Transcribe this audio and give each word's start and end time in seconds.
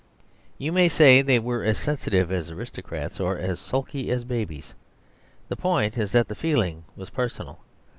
You 0.57 0.71
may 0.71 0.89
say 0.89 1.21
they 1.21 1.37
were 1.37 1.63
as 1.63 1.77
sensitive 1.77 2.31
as 2.31 2.49
aristocrats, 2.49 3.19
or 3.19 3.37
as 3.37 3.59
sulky 3.59 4.09
as 4.09 4.23
babies; 4.23 4.73
the 5.47 5.55
point 5.55 5.95
is 5.95 6.11
that 6.13 6.27
the 6.27 6.33
feeling 6.33 6.85
was 6.95 7.11
personal. 7.11 7.59